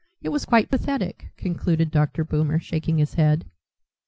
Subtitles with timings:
[0.23, 2.23] It was quite pathetic," concluded Dr.
[2.23, 3.45] Boomer, shaking his head.